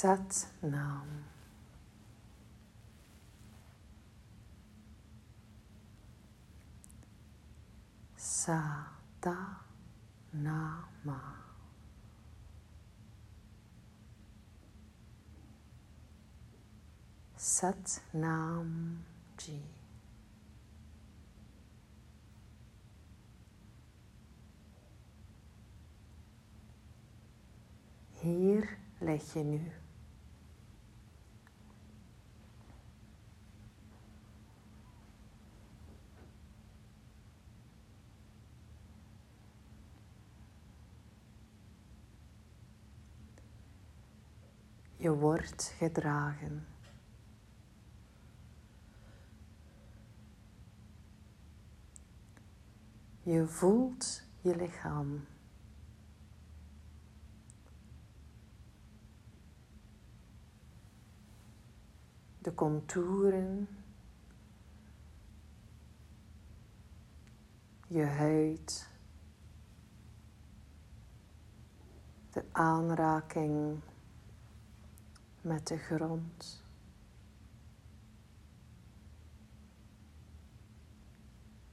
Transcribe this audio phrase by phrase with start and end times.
[0.00, 1.08] Sat Nam.
[8.16, 9.60] Sa Ta
[10.32, 11.20] Nama.
[17.36, 19.04] Sat Nam
[19.36, 19.60] Ji.
[28.22, 29.60] Hier leg je nu
[45.00, 45.10] Je
[45.48, 46.66] gedragen.
[53.22, 55.26] Je voelt je lichaam.
[62.38, 63.68] De contouren.
[67.86, 68.88] Je huid.
[72.30, 73.82] De aanraking
[75.40, 76.64] met de grond.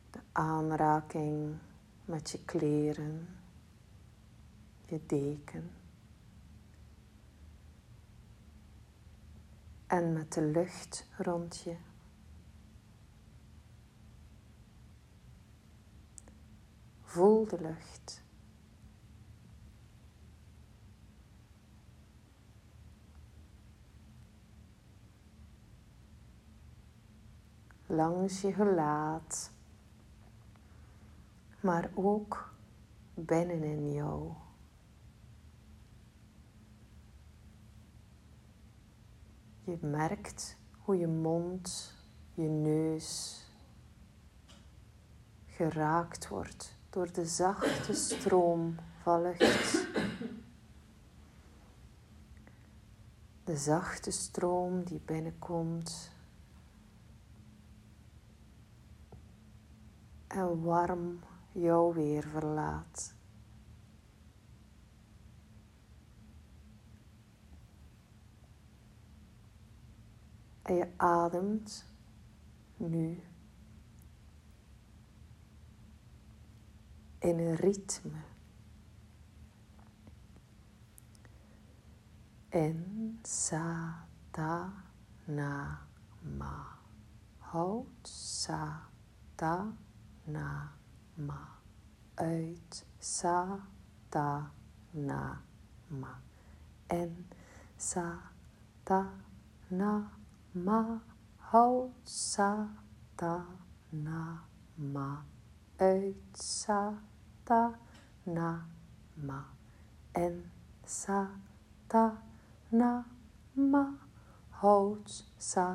[0.09, 1.57] De aanraking
[2.05, 3.27] met je kleren,
[4.85, 5.71] je deken.
[9.87, 11.75] En met de lucht rond je.
[17.01, 18.25] Voel de lucht.
[27.87, 29.51] Langs je gelaat,
[31.61, 32.53] maar ook
[33.13, 34.31] binnenin jou.
[39.63, 41.93] Je merkt hoe je mond,
[42.33, 43.41] je neus
[45.45, 49.87] geraakt wordt door de zachte stroom van lucht.
[53.43, 56.11] De zachte stroom die binnenkomt
[60.27, 61.19] en warm
[61.51, 63.15] jou weer verlaat.
[70.61, 71.85] En je ademt
[72.77, 73.23] nu
[77.19, 78.21] in een ritme.
[82.49, 84.73] En sa ta
[85.25, 85.87] na
[86.37, 86.79] ma.
[87.37, 88.89] Houd sa
[89.35, 89.77] ta
[90.27, 90.69] na
[91.17, 91.39] ma.
[92.17, 93.59] Uit sa
[94.11, 94.51] ta
[94.93, 95.37] na
[95.89, 96.13] ma.
[96.89, 97.25] En
[97.77, 98.19] sa
[98.83, 99.01] ta
[99.69, 99.91] na
[100.53, 100.99] ma.
[101.51, 102.67] Houd sa
[103.15, 103.45] ta
[103.91, 104.43] na
[104.77, 105.23] ma.
[105.79, 106.93] Uit sa
[107.45, 107.61] ta
[108.25, 108.49] na
[109.15, 109.39] ma.
[110.13, 110.51] En
[110.83, 111.27] sa
[111.87, 112.17] ta
[112.71, 113.03] na
[113.55, 113.85] ma.
[114.59, 115.67] Houd sa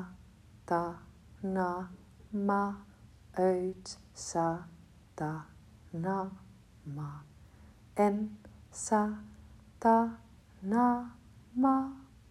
[0.65, 0.99] ta
[1.41, 1.89] na
[2.31, 2.63] ma.
[3.33, 4.65] Uit Sa
[5.15, 5.45] da
[5.93, 6.29] na
[6.85, 7.23] Satanama.
[7.95, 8.37] En
[8.71, 10.01] Satanama.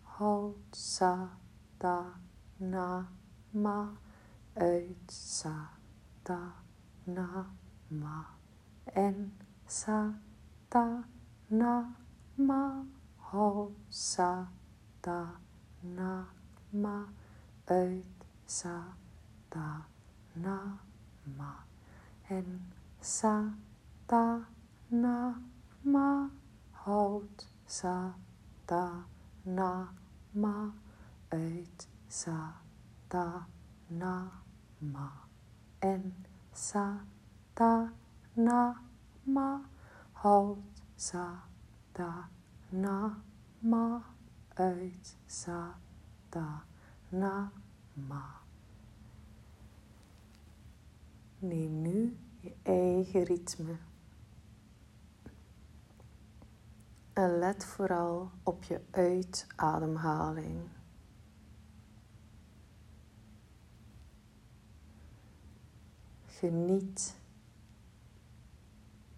[0.05, 2.19] Houdt Satanama.
[4.57, 6.57] Uit Satanama.
[8.95, 9.33] En
[9.67, 10.23] Satanama.
[14.07, 14.47] Sa
[18.47, 19.03] Satanama.
[20.35, 20.79] na
[21.39, 21.72] ma.
[22.33, 22.49] En
[23.17, 23.35] sa
[24.11, 24.25] ta
[25.03, 25.17] na
[25.95, 26.09] ma
[26.85, 27.45] houd
[27.79, 27.97] sa
[28.71, 28.85] ta
[29.57, 29.71] na
[30.43, 30.55] ma
[31.31, 31.81] uit
[34.01, 34.15] na
[34.95, 35.09] ma
[35.93, 36.05] en
[36.69, 36.87] sa
[37.59, 37.73] ta
[38.47, 38.61] na
[39.35, 39.49] ma
[40.23, 40.63] houd
[40.97, 41.27] sa
[41.97, 42.11] ta
[42.85, 42.97] na
[43.71, 43.85] ma
[44.69, 45.07] uit
[47.21, 47.35] na
[48.09, 48.42] ma
[51.43, 53.77] Neem nu je eigen ritme.
[57.13, 60.69] En let vooral op je uitademhaling.
[66.27, 67.17] Geniet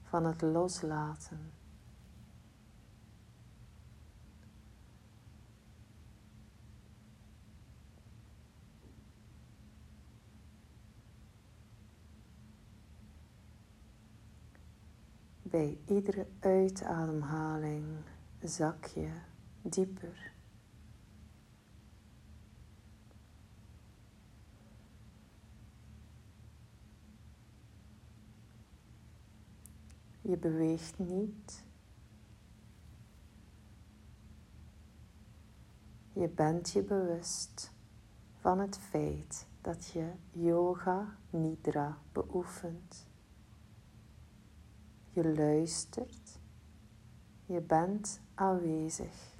[0.02, 1.53] van het loslaten.
[15.54, 17.84] bij iedere uitademhaling
[18.42, 19.10] zak je
[19.62, 20.32] dieper.
[30.20, 31.64] Je beweegt niet.
[36.12, 37.72] Je bent je bewust
[38.40, 43.13] van het feit dat je yoga nidra beoefent.
[45.14, 46.40] Je luistert,
[47.46, 49.36] je bent aanwezig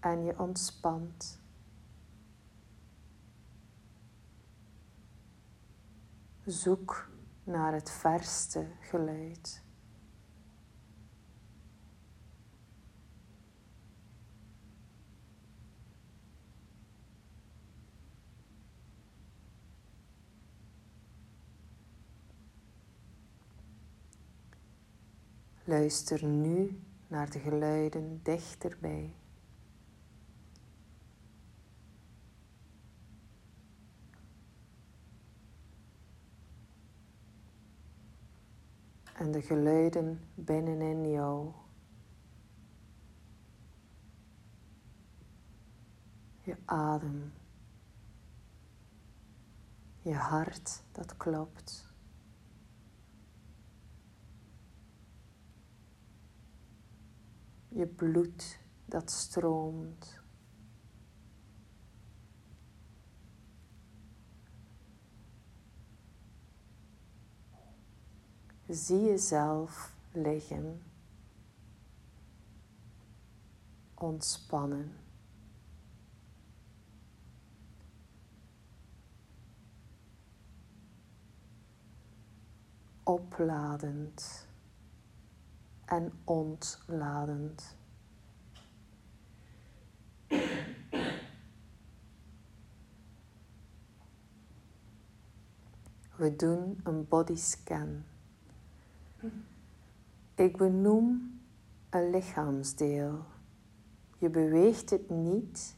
[0.00, 1.40] en je ontspant.
[6.44, 7.10] Zoek
[7.44, 9.63] naar het verste geluid.
[25.66, 29.14] Luister nu naar de geluiden dichterbij.
[39.14, 41.52] En de geluiden binnenin jou.
[46.42, 47.32] Je adem.
[50.02, 51.83] Je hart dat klopt.
[57.74, 60.22] Je bloed dat stroomt.
[68.68, 70.82] Zie jezelf liggen,
[73.94, 74.92] ontspannen.
[83.02, 84.48] Opladend
[85.86, 87.76] en ontladend.
[96.16, 98.02] We doen een bodyscan.
[100.34, 101.40] Ik benoem
[101.90, 103.24] een lichaamsdeel.
[104.18, 105.76] Je beweegt het niet,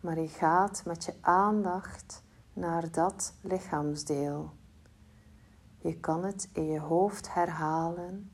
[0.00, 2.22] maar je gaat met je aandacht
[2.52, 4.52] naar dat lichaamsdeel.
[5.78, 8.30] Je kan het in je hoofd herhalen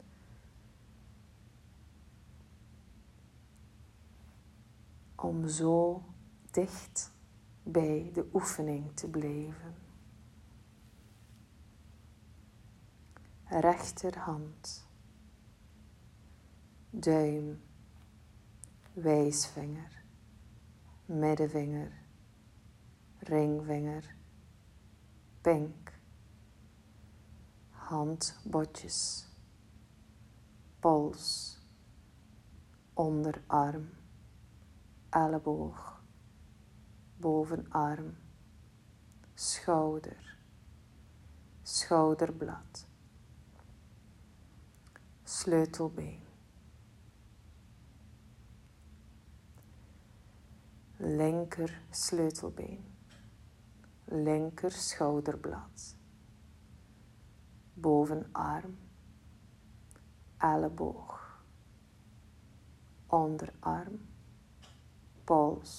[5.16, 6.04] om zo
[6.50, 7.12] dicht
[7.62, 9.74] bij de oefening te blijven.
[13.44, 14.88] Rechterhand,
[16.90, 17.62] duim,
[18.92, 20.04] wijsvinger,
[21.04, 21.92] middenvinger,
[23.18, 24.16] ringvinger,
[25.40, 25.92] pink,
[27.70, 29.28] handbotjes,
[30.80, 31.58] pols,
[32.94, 33.95] onderarm
[35.16, 36.02] elleboog,
[37.16, 38.16] bovenarm,
[39.34, 40.38] schouder,
[41.62, 42.86] schouderblad,
[45.24, 46.20] sleutelbeen,
[50.96, 52.84] linker sleutelbeen,
[54.04, 55.86] linker schouderblad,
[57.74, 58.76] bovenarm,
[60.38, 61.16] elleboog,
[63.06, 64.14] onderarm
[65.26, 65.72] pols,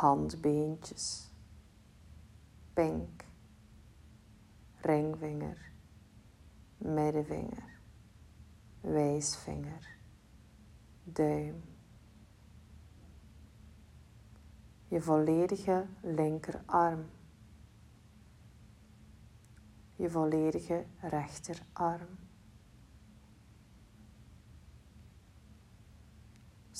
[0.00, 1.30] handbeentjes,
[2.74, 3.24] pink,
[4.80, 5.72] ringvinger,
[6.78, 7.78] middenvinger,
[8.80, 9.98] wijsvinger,
[11.04, 11.62] duim.
[14.88, 17.10] Je volledige linkerarm.
[19.96, 22.23] Je volledige rechterarm.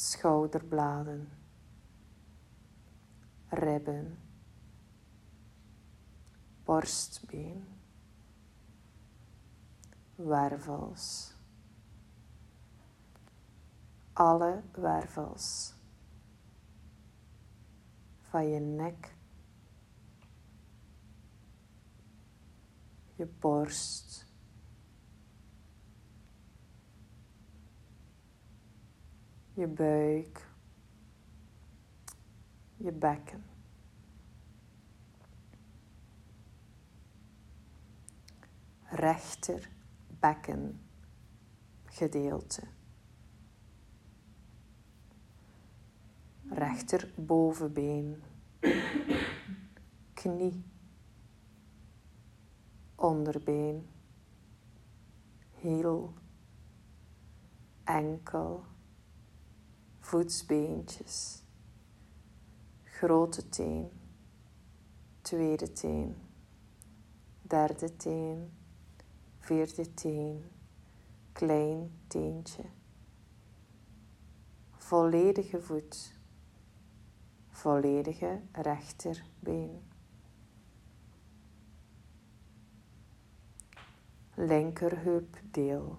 [0.05, 1.29] Schouderbladen,
[3.49, 4.19] ribben,
[6.65, 7.65] borstbeen,
[10.17, 11.35] wervels,
[14.13, 15.75] alle wervels.
[18.21, 19.17] Van je nek,
[23.15, 24.24] je borst,
[29.55, 30.49] je buik,
[32.77, 33.45] je bekken.
[38.83, 39.71] Rechter
[40.21, 40.81] bekken
[41.85, 42.63] gedeelte.
[46.49, 48.23] Rechter bovenbeen,
[50.15, 50.65] knie,
[52.95, 53.89] onderbeen,
[55.51, 56.15] hiel,
[57.85, 58.65] enkel
[60.15, 61.43] voetsbeentjes,
[62.85, 63.91] grote teen,
[65.23, 66.15] tweede teen,
[67.43, 68.51] derde teen,
[69.39, 70.45] vierde teen,
[71.33, 72.65] klein teentje.
[74.77, 76.19] Volledige voet,
[77.49, 79.83] volledige rechterbeen.
[84.35, 85.99] Linkerheupdeel,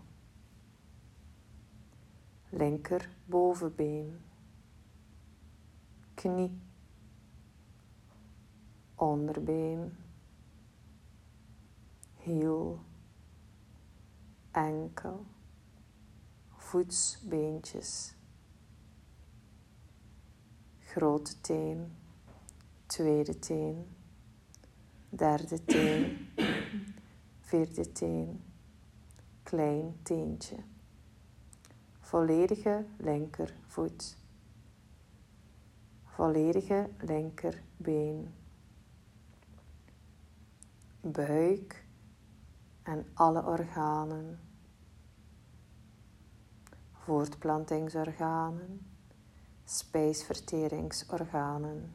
[2.55, 4.19] linker bovenbeen,
[6.13, 6.51] knie,
[8.95, 9.97] onderbeen,
[12.23, 12.79] hiel,
[14.51, 15.25] enkel,
[16.69, 18.15] voetsbeentjes,
[20.79, 21.95] grote teen,
[22.85, 23.83] tweede teen,
[25.09, 26.29] derde teen,
[27.39, 28.43] vierde teen,
[29.43, 30.63] klein teentje,
[32.05, 34.17] volledige linkervoet,
[36.03, 38.33] volledige linkerbeen,
[41.01, 41.85] buik
[42.83, 44.39] en alle organen,
[46.91, 48.87] voortplantingsorganen,
[49.63, 51.93] spijsverteringsorganen,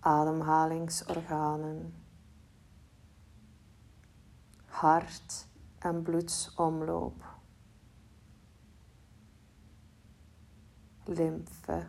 [0.00, 1.94] ademhalingsorganen,
[4.66, 5.46] hart
[5.78, 7.33] en bloedsomloop,
[11.06, 11.86] lymfe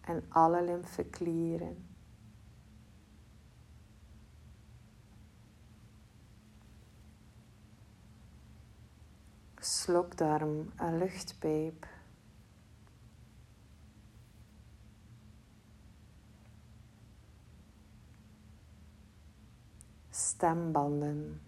[0.00, 1.94] en alle lymfeklieren.
[9.64, 11.86] slokdarm en luchtpijp.
[20.10, 21.40] Stembanden.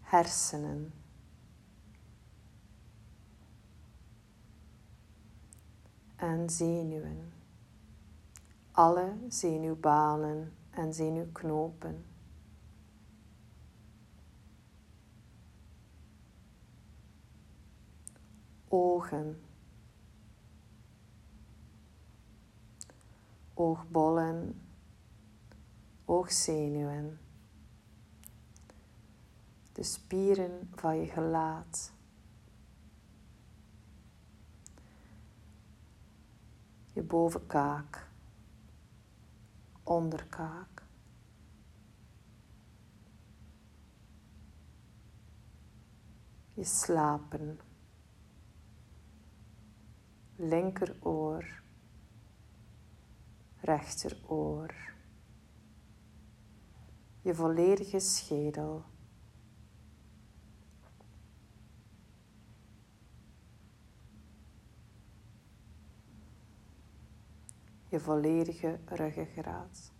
[0.00, 1.03] Hersenen.
[6.16, 7.32] En zenuwen.
[8.70, 12.04] Alle zenuwbanen en zenuwknopen.
[18.74, 19.42] ogen,
[23.54, 24.60] oogbollen,
[26.04, 27.18] oogzenuwen,
[29.72, 31.93] de spieren van je gelaat.
[36.94, 38.10] Je bovenkaak,
[39.82, 40.82] onderkaak.
[46.54, 47.60] Je slapen
[50.36, 51.62] linkeroor,
[53.60, 54.74] rechteroor,
[57.22, 58.93] je volledige schedel.
[67.94, 69.92] Je volledige ruggengraat.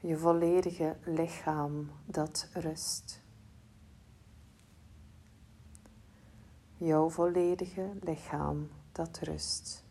[0.00, 3.22] Je volledige lichaam dat rust.
[6.84, 9.84] jouw volledige lichaam dat rust.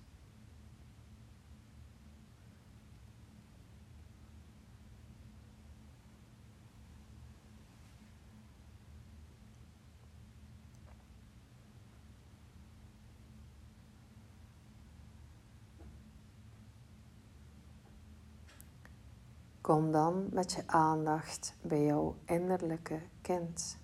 [19.71, 23.77] Kom dan met je aandacht bij jouw innerlijke kind.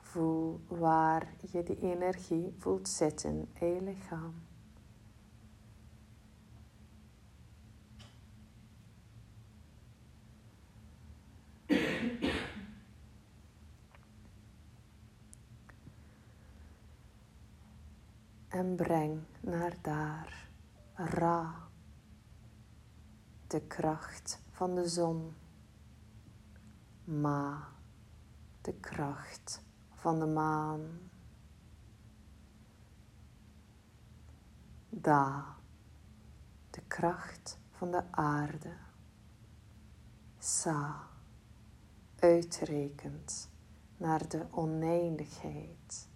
[0.00, 4.51] Voel waar je de energie voelt zitten in je lichaam.
[18.52, 20.48] En breng naar daar
[20.94, 21.68] Ra,
[23.46, 25.34] de kracht van de zon.
[27.04, 27.68] Ma,
[28.60, 31.10] de kracht van de maan.
[34.88, 35.56] Da,
[36.70, 38.76] de kracht van de aarde.
[40.38, 41.08] Sa,
[42.18, 43.50] uitrekend
[43.96, 46.10] naar de oneindigheid.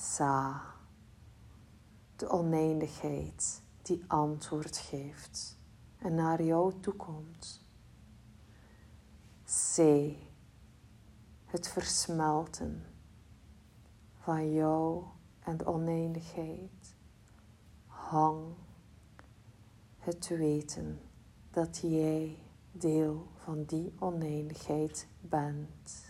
[0.00, 0.62] Sa,
[2.16, 5.58] de oneindigheid die antwoord geeft
[5.98, 7.66] en naar jou toekomt.
[9.44, 9.78] C,
[11.44, 12.84] het versmelten
[14.18, 15.04] van jou
[15.40, 16.94] en de oneindigheid.
[17.86, 18.54] hang
[19.98, 21.00] het weten
[21.50, 22.38] dat jij
[22.72, 26.09] deel van die oneindigheid bent.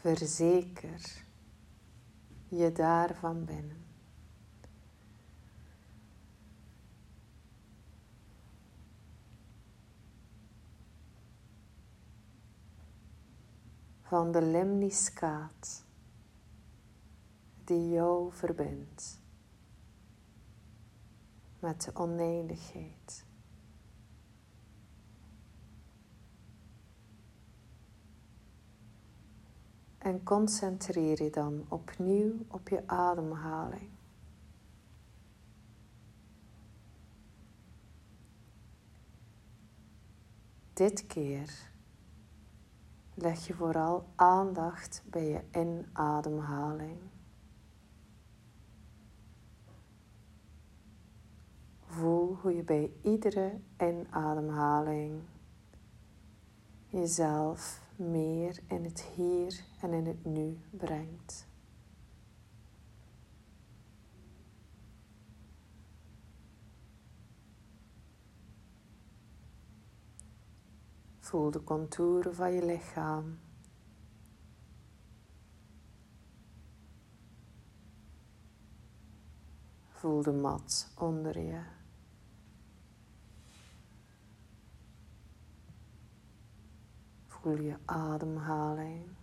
[0.00, 1.24] Verzeker
[2.48, 3.84] je daarvan binnen.
[14.02, 15.84] Van de lemniscaat
[17.64, 19.20] die jou verbindt
[21.58, 23.29] met de oneindigheid.
[30.10, 33.90] En concentreer je dan opnieuw op je ademhaling.
[40.72, 41.70] Dit keer
[43.14, 46.98] leg je vooral aandacht bij je inademhaling.
[51.86, 55.22] Voel hoe je bij iedere inademhaling
[56.88, 61.48] jezelf meer in het hier en in het nu brengt.
[71.18, 73.38] Voel de contouren van je lichaam.
[79.88, 81.79] Voel de mat onder je.
[87.42, 89.19] Voel je ademhaling.